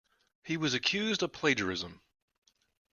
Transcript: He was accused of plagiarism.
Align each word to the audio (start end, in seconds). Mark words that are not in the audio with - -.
He 0.41 0.57
was 0.57 0.73
accused 0.73 1.21
of 1.21 1.31
plagiarism. 1.31 2.01